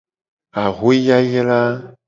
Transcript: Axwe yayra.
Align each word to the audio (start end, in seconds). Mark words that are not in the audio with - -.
Axwe 0.63 0.93
yayra. 1.07 1.61